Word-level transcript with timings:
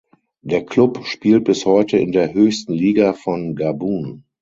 Der 0.41 0.65
Klub 0.65 1.05
spielt 1.05 1.43
bis 1.43 1.63
heute 1.67 1.99
in 1.99 2.11
der 2.11 2.33
höchsten 2.33 2.73
Liga 2.73 3.13
von 3.13 3.55
Gabun. 3.55 4.23